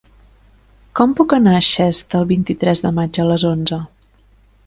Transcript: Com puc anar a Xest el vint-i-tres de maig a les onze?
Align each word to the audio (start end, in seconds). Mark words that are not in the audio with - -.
Com 0.99 1.11
puc 1.19 1.35
anar 1.37 1.53
a 1.57 1.65
Xest 1.67 2.17
el 2.21 2.25
vint-i-tres 2.33 2.83
de 2.87 2.93
maig 3.01 3.23
a 3.25 3.29
les 3.33 3.47
onze? 3.53 3.81